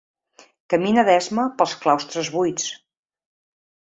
Camina 0.73 1.03
d'esma 1.09 1.43
pels 1.59 1.75
claustres 1.83 2.33
buits. 2.37 2.65